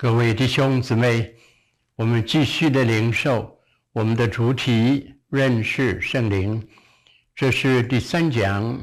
[0.00, 1.28] 各位弟兄姊妹，
[1.96, 3.58] 我们继续的领受
[3.90, 6.64] 我们的主题，认识圣灵。
[7.34, 8.80] 这是第三讲，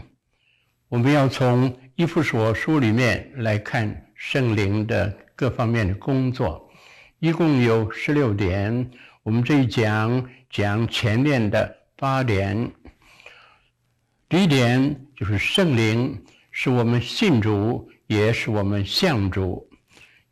[0.90, 6.70] 我们要从以弗所书里面来看圣灵的各方面的工作，
[7.20, 8.92] 一共有十六点。
[9.24, 12.70] 我们这一讲讲前面的八点。
[14.28, 16.22] 第一点就是圣灵
[16.52, 19.66] 是我们信主，也是我们向主。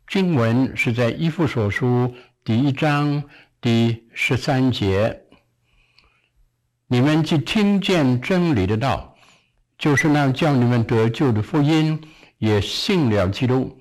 [0.06, 3.24] 经文是在以弗所书第一章
[3.60, 5.22] 第十三节。
[6.86, 9.16] 你们既听见真理的道，
[9.78, 12.00] 就是那叫你们得救的福音，
[12.38, 13.76] 也信了基督。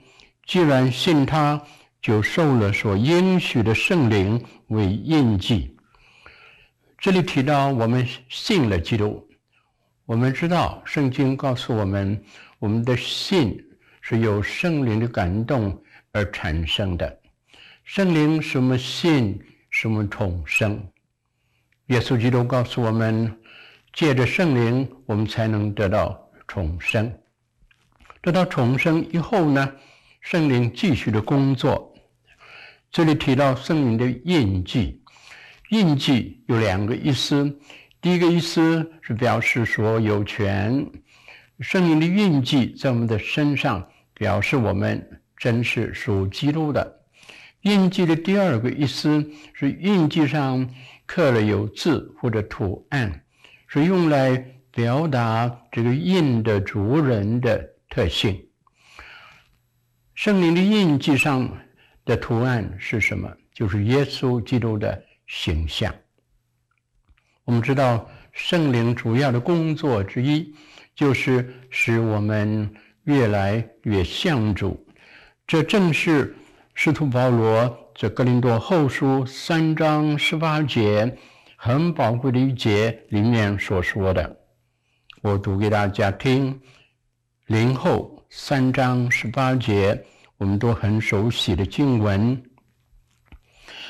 [0.45, 1.61] 既然信他，
[2.01, 5.75] 就受了所应许的圣灵为印记。
[6.97, 9.27] 这里提到我们信了基督，
[10.05, 12.23] 我们知道圣经告诉我们，
[12.59, 13.61] 我们的信
[14.01, 15.79] 是由圣灵的感动。
[16.13, 17.19] 而产生的
[17.83, 20.79] 圣灵什么信，什么重生。
[21.87, 23.35] 耶稣基督告诉我们，
[23.91, 27.11] 借着圣灵，我们才能得到重生。
[28.21, 29.73] 得到重生以后呢，
[30.21, 31.93] 圣灵继续的工作。
[32.91, 35.01] 这里提到圣灵的印记，
[35.71, 37.59] 印记有两个意思。
[37.99, 40.85] 第一个意思是表示说有权，
[41.59, 45.19] 圣灵的印记在我们的身上，表示我们。
[45.43, 47.01] 真是属基督的
[47.63, 50.73] 印记的第二个意思是印记上
[51.05, 53.25] 刻了有字或者图案，
[53.67, 54.37] 是用来
[54.71, 58.41] 表达这个印的主人的特性。
[60.13, 61.57] 圣灵的印记上
[62.05, 63.29] 的图案是什么？
[63.53, 65.93] 就是耶稣基督的形象。
[67.43, 70.55] 我们知道圣灵主要的工作之一
[70.95, 74.79] 就是使我们越来越像主。
[75.45, 76.35] 这正是
[76.73, 81.17] 使徒保罗在格林多后书三章十八节
[81.57, 84.37] 很宝贵的一节里面所说的。
[85.21, 86.59] 我读给大家听。
[87.47, 90.05] 林后三章十八节，
[90.37, 92.41] 我们都很熟悉的经文。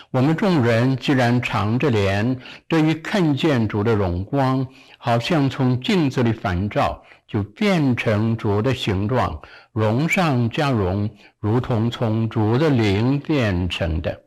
[0.09, 7.03] 我们众人既然敞着脸，对于看见主的荣光，好像从镜子里反照。
[7.33, 14.21] 就变成竹的形状，荣上加荣，如同从竹的灵变成的。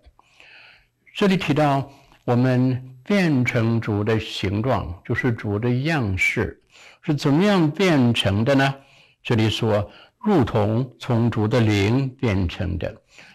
[1.15, 1.89] 这里提到
[2.25, 6.61] 我们变成竹的形状，就是竹的样式，
[7.01, 8.75] 是怎么样变成的呢？
[9.23, 9.89] 这里说，
[10.19, 12.93] 如同从竹的灵变成的，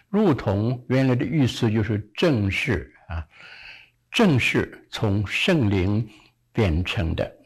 [0.09, 3.23] 如同原来的意思就是正式啊，
[4.11, 6.05] 正是从圣灵
[6.51, 7.38] 变成的。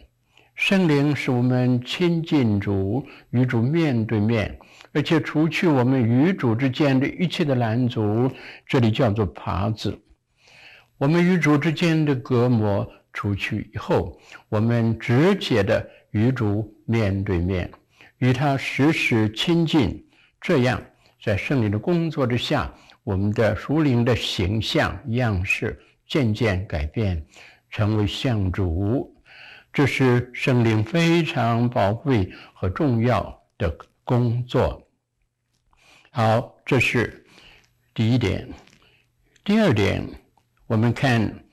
[0.56, 4.58] 圣灵使我们亲近主，与主面对面，
[4.94, 8.32] 而且除去我们与主之间的一切的拦阻，
[8.66, 10.00] 这里叫做耙子。
[10.98, 14.18] 我们与主之间的隔膜除去以后，
[14.48, 17.70] 我们直接的与主面对面，
[18.20, 20.02] 与他时时亲近。
[20.40, 20.82] 这样，
[21.22, 22.74] 在圣灵的工作之下，
[23.04, 25.78] 我们的属灵的形象样式
[26.08, 27.22] 渐渐改变，
[27.70, 29.12] 成为像主。
[29.76, 34.82] 这是圣灵非常宝贵和重要的工作。
[36.12, 37.26] 好，这是
[37.94, 38.48] 第一点。
[39.44, 40.02] 第二点，
[40.66, 41.46] 我们看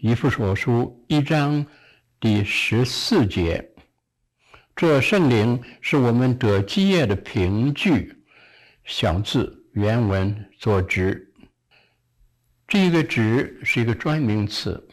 [0.00, 1.64] 以弗所书一章
[2.18, 3.64] 第十四节，
[4.74, 8.12] 这圣灵是我们得基业的凭据。
[8.82, 11.32] 小字原文作职，
[12.66, 14.84] 这个职是一个专名词。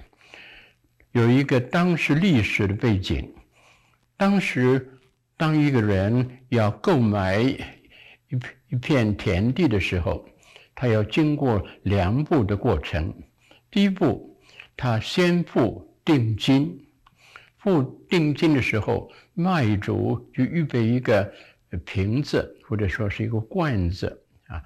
[1.11, 3.33] 有一个当时历史的背景，
[4.15, 4.99] 当时
[5.35, 10.23] 当一个人要购买一片一片田地的时候，
[10.75, 13.13] 他要经过两步的过程。
[13.71, 14.39] 第一步，
[14.77, 16.85] 他先付定金，
[17.57, 21.33] 付定金的时候，卖主就预备一个
[21.85, 24.63] 瓶子或者说是一个罐子啊，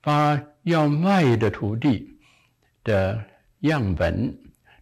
[0.00, 2.16] 把要卖的土地
[2.82, 3.22] 的
[3.60, 4.34] 样本。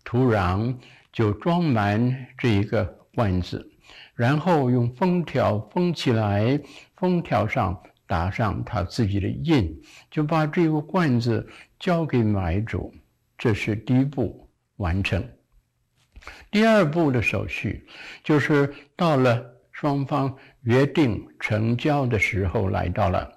[0.05, 0.77] 土壤
[1.13, 2.85] 就装满这一个
[3.15, 3.71] 罐子，
[4.15, 6.61] 然后用封条封起来，
[6.97, 11.47] 封条上打上他自己的印，就把这个罐子
[11.79, 12.93] 交给买主。
[13.39, 15.27] 这是第一步完成。
[16.51, 17.85] 第二步的手续
[18.23, 23.33] 就是到了双方约定成交的时候来到了，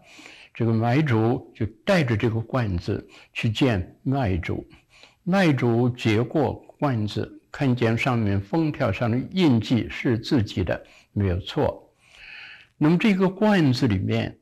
[0.53, 4.63] 这个买主就带着这个罐子去见卖主。
[5.27, 11.91] 卖主接过罐子，看见上面封条上的印记是自己的，没有错。
[12.77, 14.37] 那么这个罐子里面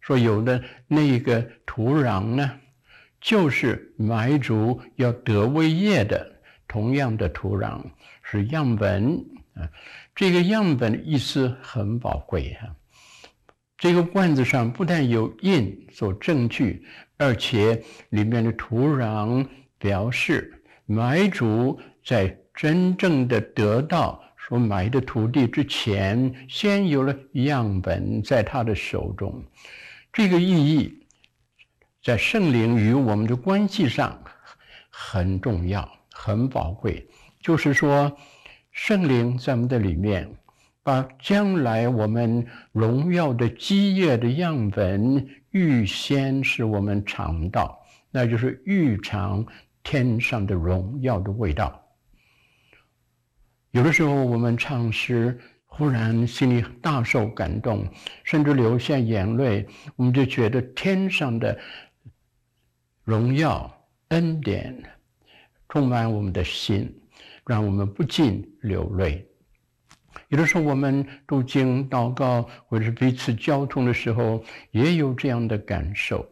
[0.00, 2.58] 说有的那个土壤呢，
[3.20, 7.80] 就是买主要得为业的同样的土壤
[8.20, 9.24] 是样本
[9.54, 9.70] 啊，
[10.12, 12.74] 这个样本的意思很宝贵哈。
[13.78, 16.84] 这个罐子上不但有印做证据，
[17.16, 19.46] 而且里面的土壤
[19.78, 29.44] 表示买主在真正的得到所买的土地之前，先有了样本在他的手中。
[30.12, 31.06] 这个意义
[32.02, 34.18] 在圣灵与我们的关系上
[34.88, 37.06] 很重要、很宝贵。
[37.40, 38.16] 就是说，
[38.70, 40.30] 圣灵在我们的里面，
[40.82, 47.78] 把将来我们荣耀的基业的样本预先使我们尝到，
[48.10, 49.44] 那就是预尝
[49.86, 51.80] 天上的荣耀的味道。
[53.70, 55.40] 有的时候我们唱诗。
[55.68, 57.86] 忽然心里大受感动，
[58.24, 61.58] 甚至流下眼泪，我们就觉得天上的
[63.04, 63.70] 荣耀
[64.08, 64.74] 恩典
[65.68, 66.90] 充满我们的心，
[67.44, 69.28] 让我们不禁流泪。
[70.28, 76.28] 有的时候我们读经祷告，或者是彼此交通的时候，也有这样的感受。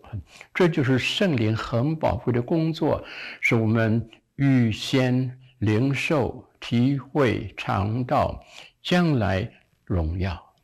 [0.53, 3.05] 这就是圣灵很宝贵的工作，
[3.41, 8.45] 是我们预先领受、体会、尝到。
[8.87, 9.51] 将来
[9.87, 10.55] 荣耀。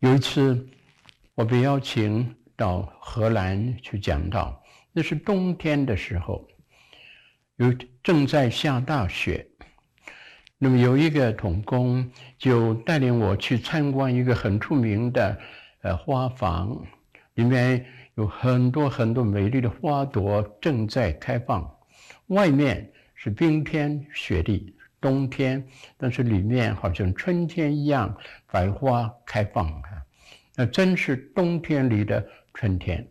[0.00, 0.68] 有一次，
[1.36, 4.60] 我被邀请到荷兰去讲道，
[4.90, 6.44] 那是冬天的时候，
[7.54, 7.72] 有
[8.02, 9.48] 正在下大雪。
[10.58, 15.38] 那么有一个童工就带领我去参观一个很出名的
[15.82, 16.84] 呃花房，
[17.34, 21.70] 里面有很多很多美丽的花朵正在开放，
[22.28, 24.74] 外面是冰天雪地。
[24.98, 25.64] 冬天，
[25.98, 28.16] 但是里面好像春天一样，
[28.50, 30.02] 百花开放啊！
[30.56, 33.06] 那真是冬天里的春天。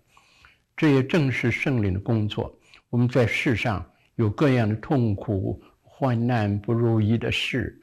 [0.75, 2.59] 这也正是圣灵的工作。
[2.89, 5.61] 我们在世上有各样的痛苦、
[5.97, 7.79] 患难、不如意的事，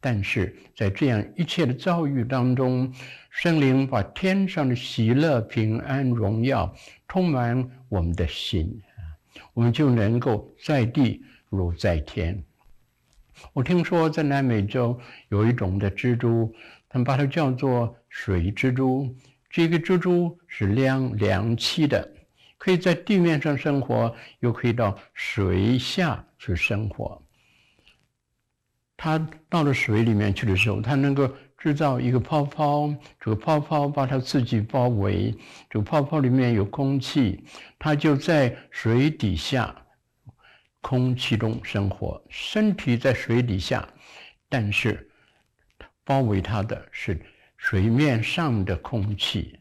[0.00, 2.92] 但是在这样一切的遭遇当中，
[3.30, 6.74] 圣灵把天上的喜乐、平安、荣耀
[7.06, 8.82] 充满我们的心，
[9.52, 12.42] 我们就能够在地如在天。
[13.52, 14.98] 我听说在南美洲
[15.28, 16.52] 有一种的蜘蛛，
[16.88, 19.14] 他们把它叫做水蜘蛛。
[19.48, 22.12] 这个蜘蛛是两两栖的，
[22.58, 27.23] 可以在地面上生活，又可以到水下去生活。
[29.04, 29.18] 它
[29.50, 32.88] 到了水里面去的时候，它能够制造一个泡泡，
[33.20, 35.36] 这个泡泡把它自己包围，
[35.68, 37.44] 这个泡泡里面有空气，
[37.78, 39.76] 它就在水底下。
[40.80, 43.86] 空气中生活，身体在水底下，
[44.48, 45.06] 但是
[46.02, 47.20] 包围它的是
[47.58, 49.60] 水面上的空气。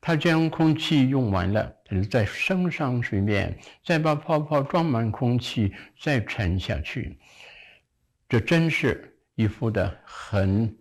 [0.00, 7.16] 它将空气用完了，它就再升上水面，再把泡泡装满空气，再沉下去。
[8.30, 10.72] 这真是一幅的很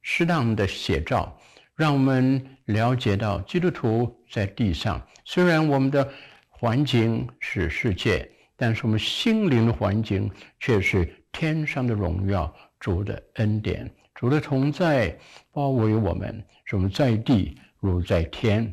[0.00, 1.38] 适当的写照，
[1.74, 6.10] 让我们了解到基督徒在地上，虽然我们的
[6.48, 8.32] 环境是世界。
[8.58, 15.14] 但是我们心灵的环境却是天上的荣耀，主的恩典，主的同在
[15.52, 18.72] 包围我们，使我们在地如在天。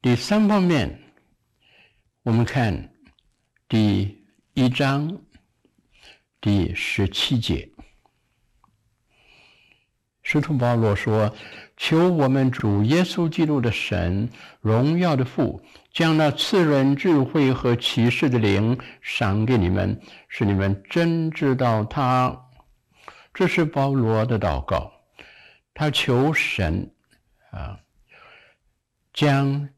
[0.00, 0.96] 第三方面，
[2.22, 2.88] 我们看
[3.68, 5.20] 第一章
[6.46, 7.68] 第十七节，
[10.22, 11.34] 使徒保罗说
[11.76, 15.60] ：“求我们主耶稣基督的神，荣耀的父。”
[15.92, 22.46] 将那赐人智慧和启示的灵赏给你们，使你们真知道他。
[23.34, 24.92] 这是保罗的祷告，
[25.74, 26.92] 他求神
[27.50, 27.80] 啊，
[29.12, 29.68] 将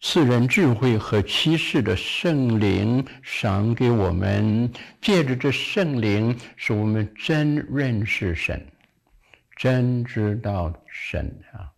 [0.00, 8.64] 世人智慧和启示的圣灵赏给我们，借着这圣灵，使我们真认识神，
[9.56, 11.68] 真知道神啊。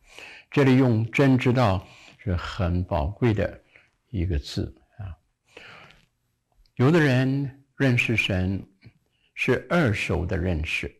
[0.51, 1.87] 这里用“真知道”
[2.23, 3.59] 是很宝贵的。
[4.11, 5.17] 一个字啊，
[6.75, 8.63] 有的人认识神
[9.35, 10.95] 是二手的认识，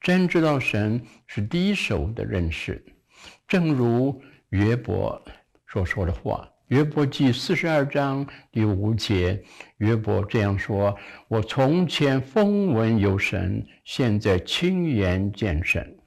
[0.00, 2.84] 真知道神是第一手的认识。
[3.48, 5.20] 正如约伯
[5.74, 9.42] 所说的话，《约伯记》四十二章第五节，
[9.78, 15.98] 约伯这样说：“我从前风闻有神，现在亲眼见神。”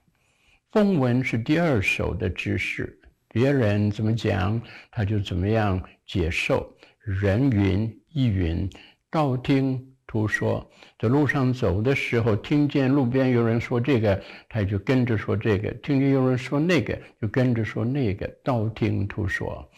[0.72, 2.98] 风闻是第二手的知识，
[3.28, 5.84] 别人怎么讲，他就怎么样。
[6.06, 8.70] 接受人云亦云，
[9.12, 19.70] 道听图说，在路上走的时候，听见路边有人说这个，他就跟着说这个；听见有人说那个，就跟着说那个，道听途说。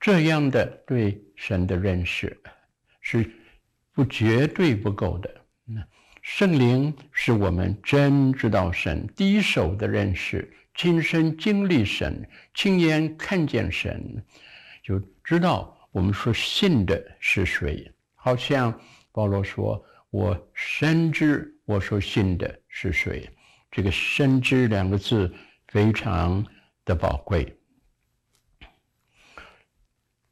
[0.00, 2.36] 这样的对神的认识
[3.00, 3.28] 是
[3.92, 5.30] 不绝对不够的。
[6.22, 14.22] 圣灵是我们真知道神第一手的认识，亲身经历神，亲眼看见神，
[14.82, 17.90] 就知道我们说信的是谁。
[18.14, 18.78] 好像
[19.18, 23.28] 保罗说：“我深知我所信的是谁。”
[23.68, 25.34] 这个“深知”两个字
[25.66, 26.46] 非常
[26.84, 27.58] 的宝贵。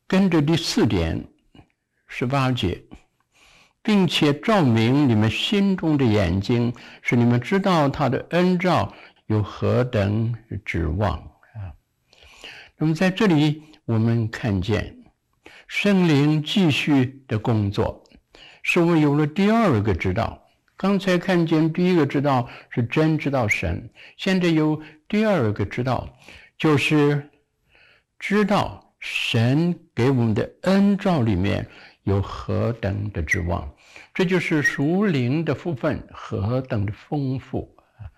[0.06, 1.20] 跟着第四点，
[2.06, 2.80] 十八节，
[3.82, 8.94] 并且照明你们心中的眼睛，使你们知道他的恩照
[9.26, 10.32] 有何等
[10.64, 11.18] 指望
[11.54, 11.74] 啊。
[12.76, 14.96] 那么在这里，我们看见。
[15.66, 18.04] 圣灵继续的工作，
[18.68, 20.42] 是我们有了第二个知道。
[20.76, 26.08] 刚才看见第一个知道是真知道神，现在有第二个知道，
[26.58, 27.30] 就是
[28.18, 31.64] 知道神给我们的恩照里面
[32.02, 33.72] 有何等的指望。
[34.12, 37.72] 这就是属灵的福分何等的丰富，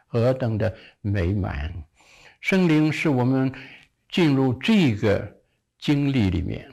[0.06, 1.70] 何等的美满。
[2.40, 3.52] 圣灵是我们
[4.08, 5.30] 进入这个
[5.78, 6.66] 经历里面。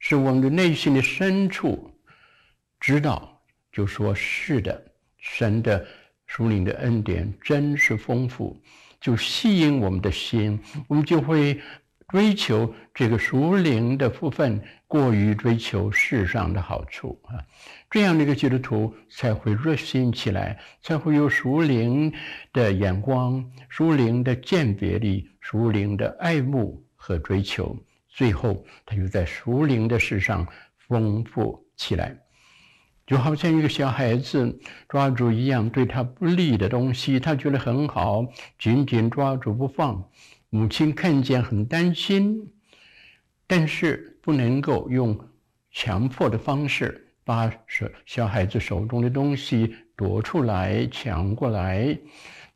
[0.00, 1.89] 是我们的内心的深处
[2.80, 4.82] 知道，就说是的，
[5.18, 5.86] 神的
[6.26, 8.58] 属灵的恩典真是丰富，
[9.00, 10.58] 就吸引我们的心，
[10.88, 11.60] 我们就会
[12.08, 17.38] 追求这个属灵的福分，过于追求世上的好处啊。
[17.90, 22.12] 这样的一个基督徒才会热心起来，才会有属灵
[22.52, 27.76] 的眼光、属灵的鉴别力、属灵的爱慕和追求。
[28.08, 30.46] 最后，他就在属灵的事上
[30.88, 32.16] 丰富起来，
[33.10, 38.24] 就好像一个小孩子抓住一样对他不利的东西，他觉得很好，
[38.56, 40.08] 紧紧抓住不放。
[40.48, 42.52] 母亲看见很担心，
[43.48, 45.18] 但是不能够用
[45.72, 51.98] 强迫的方式把小小孩子手中的东西夺出来、抢过来，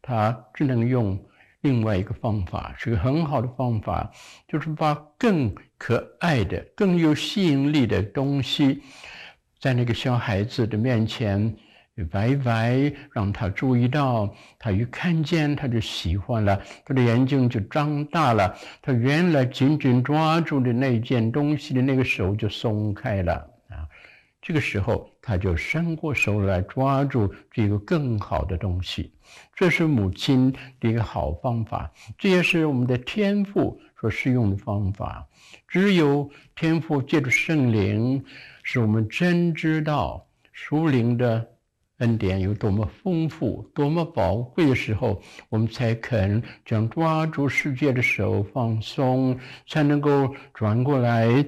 [0.00, 1.18] 他只能用。
[1.62, 4.12] 另外一个方法是个很好的方法，
[4.46, 8.82] 就是把更可爱的、更有吸引力的东西，
[9.64, 11.56] 在那个小孩子的面前
[12.10, 23.32] 摆摆，让他注意到，他一看见他就喜欢了，他的眼睛就张大了，他原来紧紧抓住的那件东西的那个手就松开了
[23.70, 23.88] 啊。
[24.42, 29.14] 这个时候，他就伸过手来抓住这个更好的东西。
[29.54, 35.26] 这是母亲的一个好方法，这也是我们的天赋所适用的方法。
[35.66, 38.22] 只有天父借助圣灵，
[38.62, 41.48] 使我们真知道属灵的
[41.98, 51.42] 恩典有多么丰富、多么宝贵的时候，我们才肯将抓住世界的手放松，才能够转过来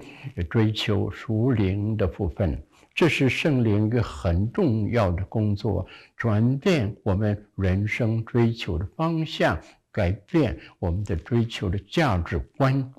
[0.48, 2.62] 追求属灵的部分。
[2.94, 5.86] 这是圣灵一个很重要的工作，
[6.16, 9.60] 转变我们人生追求的方向，
[9.96, 12.92] 改变我们的追求的价值观。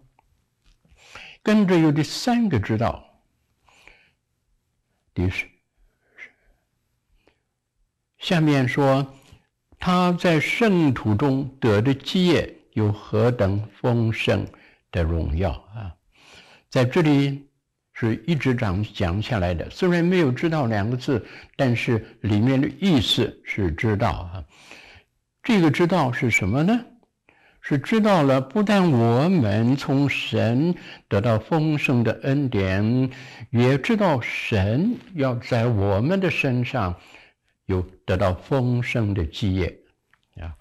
[1.44, 3.08] 跟着有第三个知道，
[5.14, 5.46] 第是
[8.18, 9.16] 下面说
[9.78, 14.44] 他在圣徒中得的基业有何等丰盛
[14.90, 15.96] 的荣耀啊，
[16.68, 17.44] 在这里。
[18.00, 21.26] 是一直讲讲下来的，虽然没有“知道”两个字，
[21.56, 24.46] 但是里面的意思是知道啊。
[25.48, 26.84] 这个知道是什么呢？
[27.62, 30.76] 是知道了，不但我们从神
[31.08, 33.10] 得到丰盛的恩典，
[33.50, 36.94] 也知道神要在我们的身上
[37.66, 39.74] 有得到丰盛的基业
[40.36, 40.52] 啊。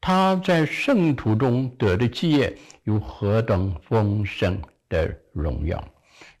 [0.00, 5.84] 他在圣徒中得的基业有何等丰盛的荣耀！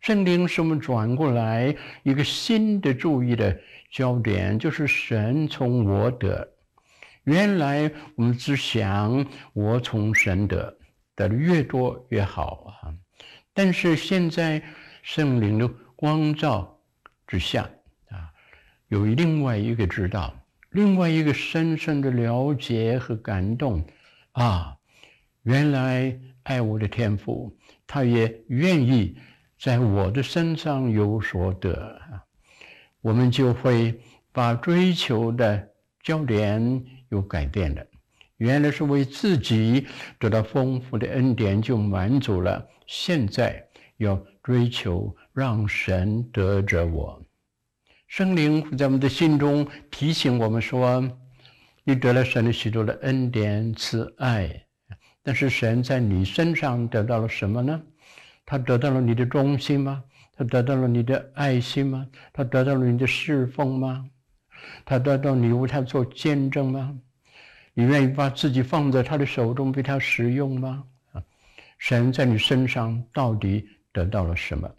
[0.00, 3.58] 圣灵使我们转过来一个新的注意的
[3.90, 6.52] 焦点，就是神从我得。
[7.26, 10.78] 原来我们只想我从神得，
[11.16, 12.94] 得的越多越好啊。
[13.52, 14.62] 但是现在
[15.02, 16.80] 圣灵的光照
[17.26, 17.68] 之下
[18.10, 18.30] 啊，
[18.86, 20.32] 有另外一个知道，
[20.70, 23.84] 另外一个深深的了解和感动
[24.32, 24.76] 啊。
[25.42, 27.56] 原来爱我的天父，
[27.86, 29.18] 他也愿意。
[29.58, 31.72] 在我的身上有所得
[32.12, 32.22] 啊，
[33.00, 33.98] 我们就会
[34.30, 35.70] 把追求的
[36.02, 37.84] 焦点有改变了。
[38.36, 39.86] 原来是为自己
[40.18, 47.22] 得到丰富的恩典就满足了，现在要追求让神得着我。
[48.06, 51.02] 圣灵在我们的心中提醒我们说
[51.82, 54.66] ：“你得了神的许多的恩典慈爱，
[55.22, 57.82] 但是神在你身上得到了什么呢？
[58.44, 60.04] 他得到了你的忠心吗？
[60.36, 62.06] 他得到了你的爱心吗？
[62.32, 64.08] 他得到了你的侍奉吗？
[64.84, 66.98] 他得到你为他做见证吗？
[67.74, 70.84] 你愿意把自己放在他的手中被他使用吗？
[71.12, 71.22] 啊，
[71.78, 74.70] 神在你身上到底得到了什么？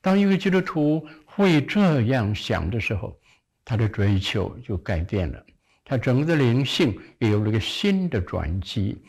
[0.00, 3.18] 当一个基督徒会这样想的时候，
[3.64, 5.44] 他的追求就改变了，
[5.84, 9.02] 他整个的灵性也有了一个新的转机。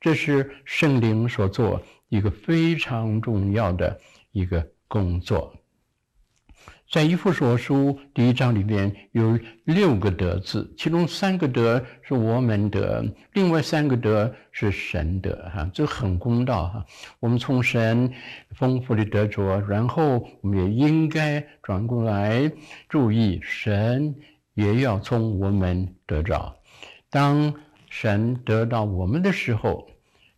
[0.00, 4.00] 这是圣灵所做一个非常重要的
[4.32, 5.54] 一个工作。
[6.90, 16.84] 在一幅所书第一章里面有六个得字，其中三个得是我们得，另外三个得是神得，哈，这很公道哈。
[17.20, 18.12] 我们从神
[18.56, 22.50] 丰富的得着，然后我们也应该转过来
[22.88, 24.12] 注意，神
[24.54, 26.56] 也要从我们得着。
[27.08, 27.54] 当
[27.88, 29.88] 神得到我们的时候，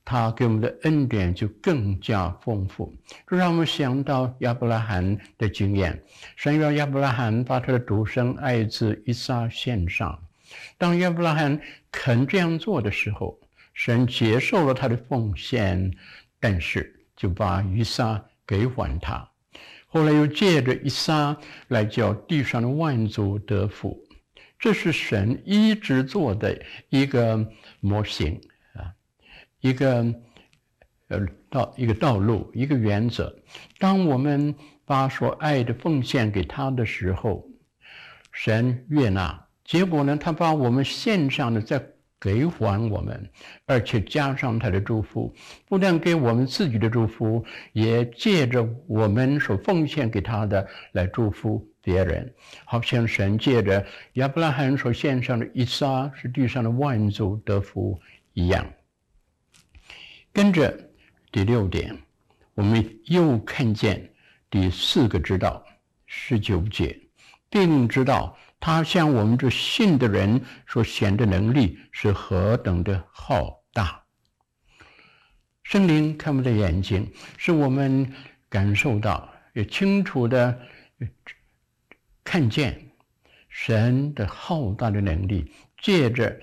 [0.05, 2.93] 他给我们的恩典就更加丰富，
[3.27, 6.03] 这让我们想到亚伯拉罕的经验。
[6.37, 10.21] 神让亚伯拉罕把他的独生爱子以撒献上，
[10.77, 13.39] 当亚伯拉罕肯这样做的时候，
[13.73, 15.91] 神接受了他的奉献，
[16.41, 19.29] 但是就把以撒给还他。
[19.87, 21.37] 后来又借着以撒
[21.69, 24.03] 来叫地上的万族得福，
[24.59, 27.47] 这是神一直做的一个
[27.81, 28.41] 模型。
[29.63, 30.05] 一个
[31.09, 33.35] 呃道一个道路一个原则，
[33.79, 34.55] 当我们
[34.85, 37.49] 把所爱的奉献给他的时候，
[38.33, 39.47] 神悦纳。
[39.65, 41.81] 结果呢，他把我们献上的再
[42.21, 43.31] 给还我们，
[43.65, 45.33] 而且加上他的祝福，
[45.69, 57.99] 不但给我们自己的祝福，也借着我们所奉献给他的来祝福别人，好像神借着亚伯拉罕所献上的以撒，是地上的万族得福
[58.35, 58.67] 一样。
[60.33, 60.91] 跟着
[61.31, 61.97] 第六点，
[62.55, 64.13] 我们又看见
[64.49, 65.63] 第四个知道，
[66.07, 66.99] 十九节，
[67.51, 74.03] 并知道他向我们这信的人所显的能力是何等的浩大。
[75.63, 78.11] 圣灵看我们的眼睛，使我们
[78.49, 80.59] 感受到，也清楚的
[82.25, 82.91] 看见
[83.49, 86.41] 神的浩大的能力，借着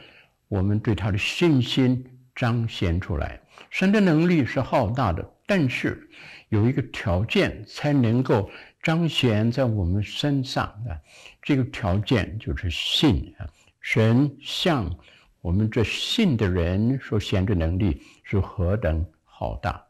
[0.48, 2.04] 我们对他的信心
[2.36, 3.42] 彰显出来。
[3.70, 6.10] 神的能力是浩大的，但是
[6.50, 8.50] 有一个条件才能够
[8.82, 10.98] 彰显在我们身上啊，
[11.42, 13.48] 这个条件就是信啊。
[13.82, 14.98] 神向
[15.42, 19.84] 我们这信的人所显的能力是何等浩大。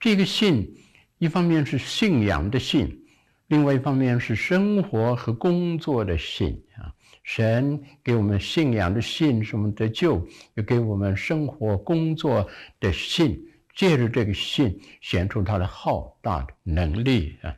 [0.00, 0.76] 这个信，
[1.18, 3.04] 一方面是信仰的信，
[3.46, 6.94] 另外一方面是生活和工作的信啊。
[7.28, 10.18] 神给我们信仰的信，是我们得救；
[10.54, 12.48] 又给我们生活工作
[12.80, 13.38] 的信，
[13.76, 17.54] 借着这个信显出他的浩大的能力啊！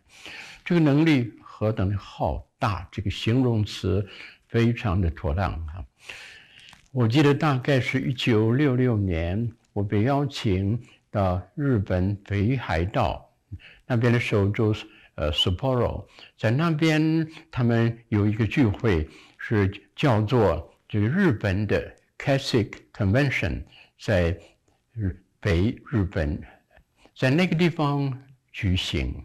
[0.64, 2.88] 这个能力何等的浩大！
[2.90, 4.04] 这个形容词
[4.48, 5.86] 非常的妥当啊！
[6.90, 13.24] 我记得大概是一九六六年，我被邀请到日本北海道
[13.86, 14.74] 那边的首都
[15.14, 16.06] 呃 Sapporo，
[16.36, 19.08] 在那边他们有一个聚会。
[19.42, 23.62] 是叫做这个日本的 Classic Convention，
[23.98, 24.38] 在
[24.92, 26.40] 日北日本，
[27.16, 28.22] 在那个地方
[28.52, 29.24] 举行。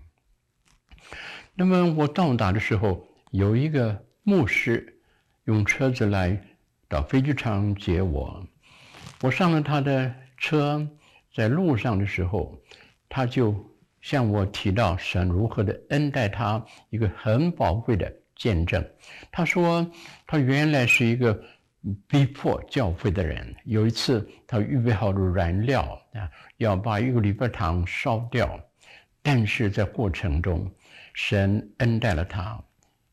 [1.54, 4.98] 那么我到达的时候，有一个牧师
[5.44, 6.42] 用车子来
[6.88, 8.48] 到飞机场接我。
[9.22, 10.88] 我上了他的车，
[11.34, 12.58] 在路上的时候，
[13.10, 13.54] 他就
[14.02, 18.12] 向我提到神如何的恩待他，一个很宝贵的。
[18.36, 18.86] 见证，
[19.32, 19.90] 他说
[20.28, 21.42] 他原来是一个
[22.08, 23.56] 逼迫教会的人。
[23.64, 25.82] 有一次，他预备好了燃料
[26.14, 28.60] 啊，要把一个礼拜堂烧掉，
[29.22, 30.70] 但是在过程中，
[31.14, 32.62] 神恩待了他，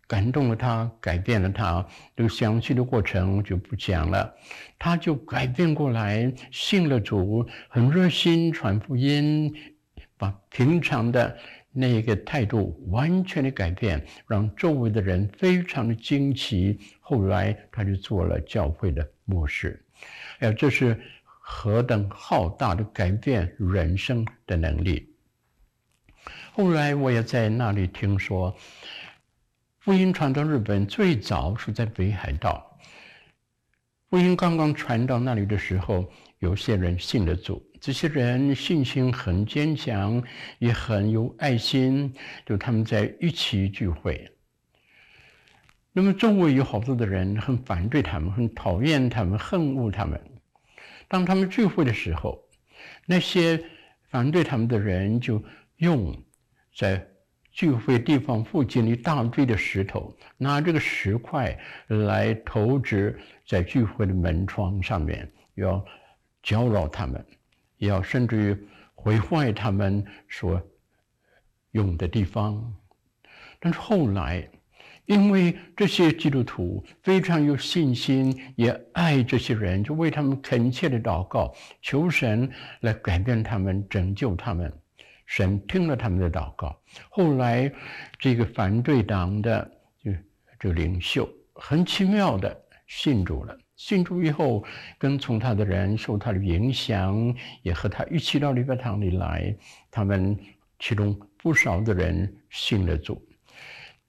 [0.08, 1.86] 感动了他，改变了他。
[2.16, 4.34] 这个详细的过程就不讲了，
[4.78, 9.54] 他就改变过来，信了主，很热心传福音，
[10.16, 11.38] 把平常的。
[11.72, 16.78] 那一个态度完全的改变，让周围的人非常的惊奇。
[17.00, 19.82] 后来他就做了教会的牧师，
[20.40, 25.08] 哎，这是何等浩大的改变人生的能力。
[26.52, 28.54] 后来我也在那里听说，
[29.80, 32.78] 福音传到日本最早是在北海道。
[34.10, 37.66] 福音刚刚传到那里的时候，有些人信了主。
[37.82, 40.22] 这些人信心很坚强，
[40.60, 42.14] 也很有爱心，
[42.46, 44.30] 就他们在一起聚会。
[45.90, 50.20] 那么周围有好多的人很反对他们，很讨厌他们，恨恶他们。
[51.08, 52.40] 当他们聚会的时候，
[53.04, 53.60] 那些
[54.10, 55.42] 反对他们的人就
[55.78, 56.16] 用
[56.76, 57.04] 在
[57.50, 65.84] 聚会地方附近一大堆的石头，拿这个石块来投掷在聚会的门窗上面，要
[66.44, 67.26] 搅扰他们，
[67.86, 70.60] 要甚至于毁坏他们所
[71.72, 72.74] 用的地方。
[73.58, 74.48] 但是后来，
[75.06, 84.72] 因为这些基督徒非常有信心，也爱这些人，就为他们恳切的祷告，求神来改变他们，拯救他们。
[85.24, 87.72] 神听了他们的祷告，后来
[88.18, 89.70] 这个反对党的
[90.04, 90.12] 就
[90.60, 92.54] 就领袖很奇妙的
[92.86, 93.56] 信主了。
[93.76, 94.64] 信主以后，
[94.98, 99.54] 跟从他的人受他的影响，也和他一起到礼拜堂里来。
[99.90, 100.38] 他们
[100.78, 103.20] 其中不少的人信了主。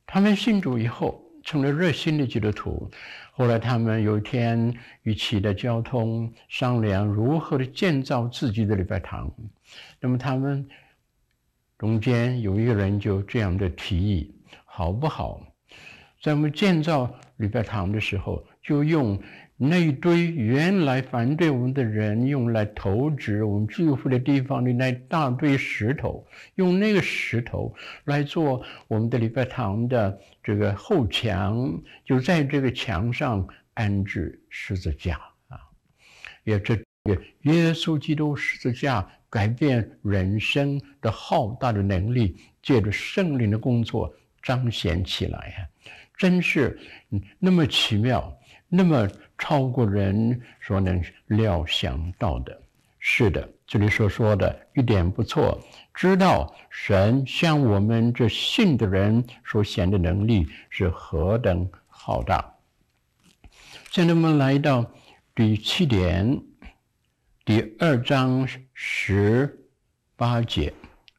[0.05, 2.89] 他们信主以后，成了热心的基督徒。
[3.31, 4.73] 后来他们有一天
[5.03, 9.31] 一起的交通商量如何的建造自己的礼拜堂。
[9.99, 10.67] 那么他们。
[11.75, 15.41] 中间有一个人就这样的提议，好不好？
[16.21, 19.21] 在我们建造礼拜堂的时候，就用
[19.57, 27.73] 那一堆原来反对我们的人用来投掷我们聚会的地方的那一大堆石头，用那个石头
[28.05, 35.59] 来做我们的礼拜堂的这个后墙，就在这个墙上安置十字架啊，
[36.43, 36.83] 也这个
[37.41, 39.07] 耶稣基督十字架。
[39.33, 45.65] 改变人生的浩大的能力，借着圣灵的工作彰显起来啊！
[46.15, 46.79] 真是
[47.39, 48.31] 那么奇妙，
[48.69, 49.09] 那么
[49.43, 52.61] 超过人所能料想到的。
[52.97, 55.61] 是的，这里所说的一点不错，
[55.93, 62.53] 知道神向我们这信的人所显的能力是何等浩大。
[63.91, 64.89] 现在我们来到
[65.35, 66.41] 第七点。
[67.43, 69.67] 第二章十
[70.15, 70.73] 八节，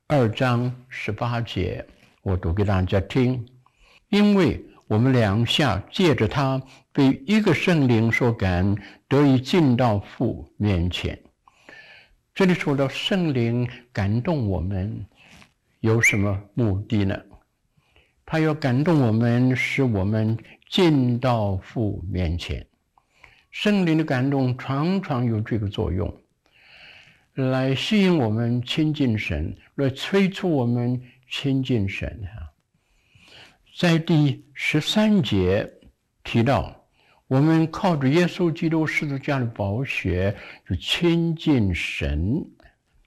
[0.07, 1.87] 二章十八节，
[2.23, 3.47] 我读给大家听。
[4.09, 6.63] 因为我们两下借着他
[6.95, 8.77] 被一个圣灵所感，
[9.09, 11.21] 得以进到父面前。
[12.33, 15.05] 这里说到圣灵感动我们，
[15.81, 17.21] 有什么目的呢？
[18.25, 20.39] 他要感动我们，使我们
[20.71, 22.65] 进到父面前。
[23.51, 26.17] 圣灵的感动常常有这个作用，
[27.35, 32.23] 来吸引我们亲近神，来催促我们亲近神。
[32.37, 32.53] 哈，
[33.77, 35.69] 在第十三节
[36.23, 36.84] 提到，
[37.35, 40.37] 我们靠着耶稣基督十字架的宝血，
[40.69, 42.47] 就亲近神。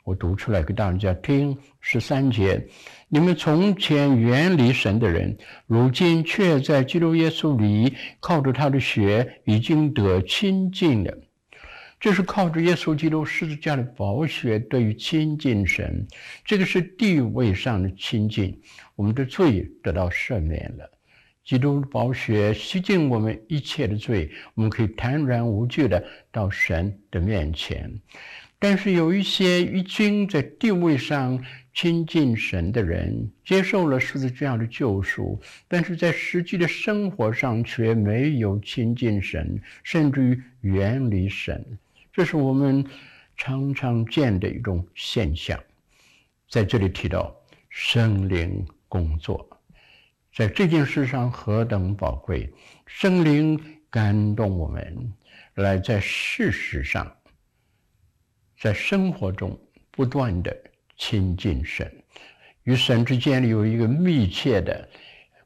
[0.03, 2.67] 我读出来给大家听，十三节。
[3.07, 11.17] 你们从前远离神的人，如今却在基督耶稣里靠着他的血已经得亲近了。
[11.97, 16.05] 这是靠着耶稣基督十字架的宝血对于亲近神，
[16.43, 18.61] 这个是地位上的亲近。
[18.97, 20.96] 我们的罪得到赦免了，
[21.47, 27.89] 基督的宝血洗净我们一切的罪，我们可以坦然无惧的到神的面前。
[28.59, 31.41] 但是有一些已经在地位上。
[31.79, 41.63] 亲近神的人接受了十字架的救赎，但是在实际的生活上却没有亲近神，甚至于远离神。
[42.11, 42.83] 这是我们
[43.35, 45.59] 常常见的一种现象。
[46.49, 47.31] 在这里提到
[47.69, 49.47] 圣灵工作，
[50.37, 52.47] 在这件事上何等宝贵！
[52.85, 55.11] 圣灵感动我们，
[55.55, 57.11] 来在事实上，
[58.59, 60.55] 在生活中不断的。
[60.95, 61.91] 亲近神，
[62.63, 64.87] 与神之间有一个密切的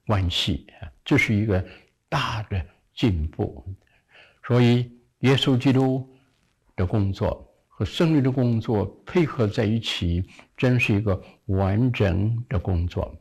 [0.06, 0.68] 关系，
[1.06, 1.66] 这是一个
[2.10, 2.62] 大的
[2.94, 3.66] 进步。
[4.46, 6.06] 所以，耶稣基督
[6.76, 10.22] 的工作和圣灵的工作配合在一起，
[10.58, 13.16] 真是一个完整的工作。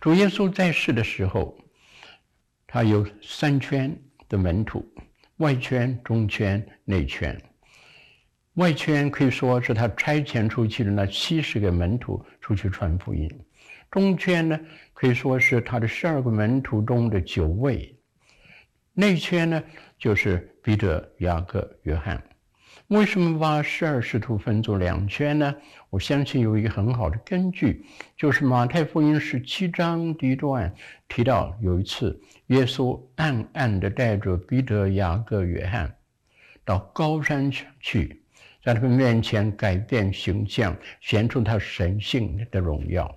[0.00, 1.56] 主耶稣在世的时候，
[2.66, 3.96] 他有三圈
[4.28, 4.84] 的门徒：
[5.36, 7.40] 外圈、中圈、内圈。
[8.54, 13.30] 外圈可以说是他差遣出去的那七十个门徒出去传福音，
[13.90, 14.60] 中圈呢
[14.92, 17.96] 可以说是他的十二个门徒中的九位，
[18.92, 19.62] 内圈呢
[19.98, 22.22] 就是彼得、雅各、约翰。
[22.90, 25.54] 为什么把十二使徒分作两圈呢？
[25.90, 27.84] 我相信有一个很好的根据，
[28.16, 30.74] 就是马太福音十七章第一段
[31.08, 35.94] 提到，有一次耶稣暗暗地带着彼得、雅各、约翰
[36.64, 37.48] 到高山
[37.78, 38.22] 去。
[38.64, 43.08] 在他们面前改变形象，显出他神性的荣耀。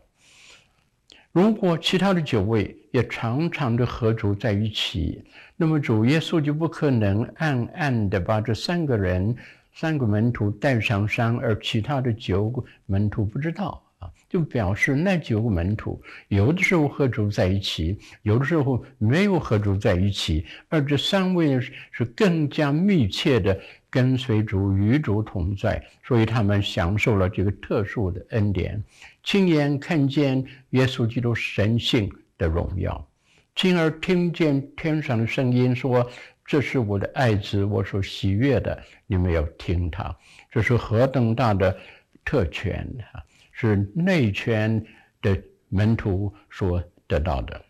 [1.32, 5.26] 如果其他的九位也常常的合住在一起，
[5.58, 9.36] 那么主耶稣就不可能暗暗的把这三个人、
[9.74, 14.10] 三个门徒带上山，而其他的九个门徒不知道啊。
[14.30, 23.60] 就表示那九个门徒有的时候和主在一起，有的时候没有和主在一起，而这三位是更加密切的
[23.92, 28.84] 跟随主、与主同在，所以他们享受了这个特殊的恩典，
[29.24, 33.08] 亲眼看见耶稣基督神性的荣耀，
[33.56, 36.10] 亲耳听见天上的声音说
[36.46, 40.16] ：“这是我的爱子，我所喜悦的，你们要听他。”
[40.52, 41.76] 这是何等大的
[42.24, 43.24] 特权啊！
[43.52, 44.84] 是内圈
[45.22, 47.66] 的门徒所得到的。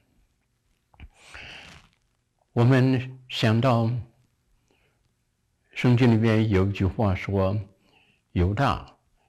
[2.51, 3.91] 我们想到
[5.71, 7.59] 圣经里面有一句话说
[8.33, 8.85] ：“犹大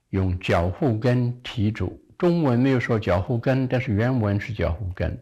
[0.09, 5.21] 用脚后跟提主。”中文没有说脚后跟，但是原文是脚后跟。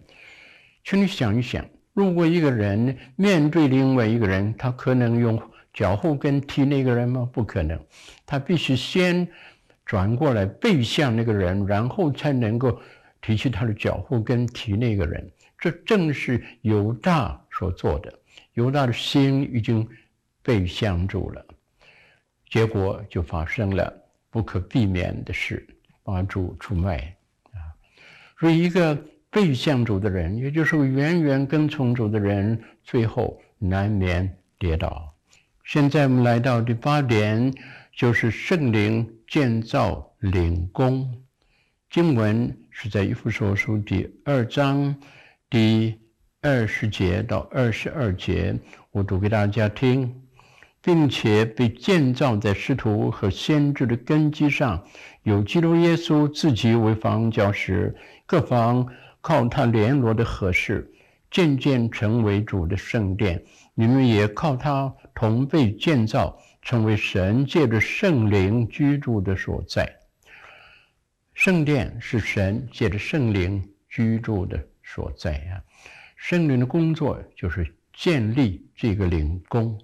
[0.83, 5.41] 请你想一想，如果一个人面对另外一个人，他可能用
[5.73, 7.29] 脚后跟踢那个人吗？
[7.31, 7.79] 不可能，
[8.25, 9.27] 他必须先。
[9.85, 12.81] 转过来背向那个人，然后才能够
[13.21, 15.29] 提起他的脚后跟踢那个人。
[15.59, 18.11] 这正是犹大所做的。
[18.53, 19.85] 犹大的心已经
[20.41, 21.45] 背向住了，
[22.49, 23.93] 结果就发生了
[24.29, 25.67] 不可避免的事，
[26.01, 27.13] 把主出卖
[27.51, 27.59] 啊！
[28.39, 28.97] 所以，一个
[29.33, 35.13] 背向主的人，也就是远远跟从主的人，最后难免跌倒。
[35.65, 37.53] 现在我们来到第八点，
[37.93, 39.09] 就是圣灵。
[39.25, 41.11] 建造灵宫，
[41.89, 44.95] 经文是在以弗所书第二章
[45.49, 45.99] 第
[46.39, 48.55] 二十节到二十二节，
[48.91, 50.21] 我读给大家听，
[50.83, 54.85] 并且被建造在师徒和先知的根基上，
[55.23, 57.95] 有基督耶稣自己为房角石，
[58.27, 58.85] 各房
[59.23, 60.93] 靠他联络的合适，
[61.31, 66.39] 渐渐成为主的圣殿，你们也靠他同被建造。
[66.65, 69.93] 成为神借着圣灵居住的所在，
[71.33, 75.59] 圣殿是神借着圣灵居住的所在啊。
[76.15, 79.77] 圣灵的工作就是建立这个灵宫，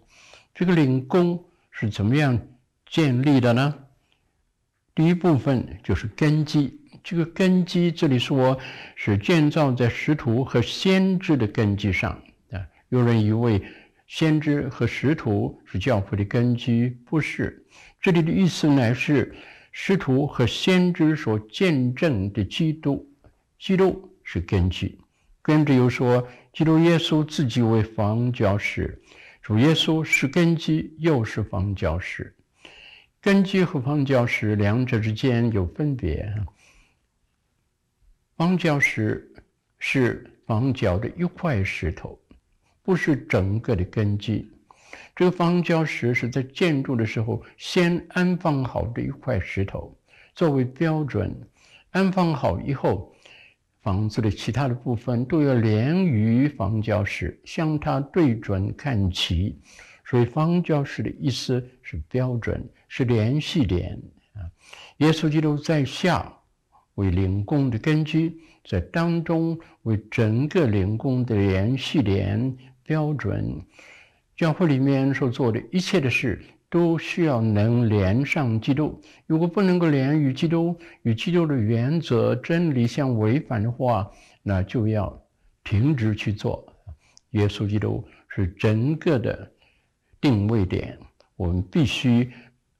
[0.55, 2.39] 这个灵宫是怎么样
[2.85, 3.75] 建立的呢？
[4.95, 8.55] 第一部分就是根基，这个根基这里说
[8.93, 12.11] 是建造在使徒和先知的根基上
[12.51, 12.61] 啊。
[12.89, 13.59] 有人以为。
[14.11, 17.63] 先知和使徒是教会的根基，不是。
[18.01, 19.35] 这里的意思乃是
[19.71, 23.07] 使徒和先知所见证的基督，
[23.59, 24.97] 基督是根基。
[25.43, 28.99] 跟着又说，基督耶稣自己为房角石，
[29.43, 32.35] 主耶稣是根基，又是房角石。
[33.21, 36.33] 根基和房角石两者之间有分别。
[38.39, 39.29] 方角石
[39.79, 42.17] 是房角的一块石头。
[42.81, 44.49] 不是整个的根基，
[45.13, 49.93] 这个方角石是在建筑的时候先安放好的一块石头
[50.33, 51.37] 作为标准，
[51.89, 53.13] 安放好以后，
[53.81, 59.59] 房子的其他的部分都要连于房角石，向它对准看齐。
[60.05, 64.47] 所以方角石的意思是标准，是联系点啊。
[64.99, 66.33] 耶稣基督在下
[66.99, 72.57] 为灵宫的根基，在当中为整个灵宫的连续连。
[72.83, 73.61] 标准，
[74.35, 78.99] 教会里面所做的一切的事，都需要能连上基督。
[79.27, 84.09] 如果不能够连与基督，与基督的原则、真理相违反的话，
[84.41, 85.21] 那就要
[85.63, 86.65] 停止去做。
[87.33, 89.51] 耶稣基督是整个的
[90.19, 90.97] 定位点，
[91.35, 92.27] 我们必须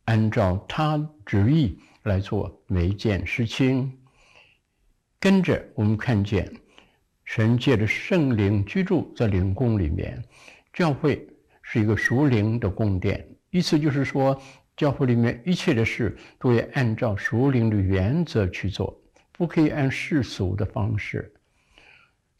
[0.06, 3.94] 按照他旨意来做每一件事情。
[5.20, 6.52] 跟着我们看见。
[7.26, 10.24] 神借着圣灵居住在灵宫里面，
[10.74, 11.28] 教会
[11.62, 13.24] 是一个属灵的宫殿。
[13.52, 14.42] 意思就是说，
[14.76, 19.00] 教会里面一切的事都要按照属灵的原则去做，
[19.32, 21.32] 不可以按世俗的方式。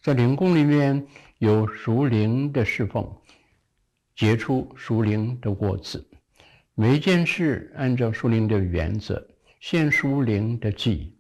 [0.02, 1.06] 在灵宫里面
[1.38, 3.08] 有属灵的侍奉，
[4.16, 6.10] 结出属灵的果子。
[6.74, 9.24] 每一件事按照属灵的原则，
[9.60, 11.16] 献属灵的祭。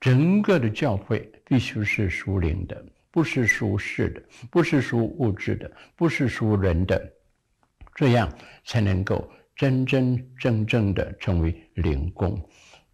[0.00, 7.12] 整个的教会必须是属灵的，不是属世的，不是属物质的，不是属人的，
[7.94, 8.32] 这样
[8.64, 12.40] 才能够真真正正的成为灵工。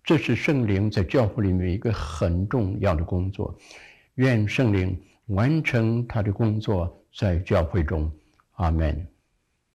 [0.02, 3.58] 这是圣灵在教会里面一个很重要的工作。
[4.14, 8.10] 愿圣灵完成他的工作在教会中。
[8.52, 9.13] 阿门。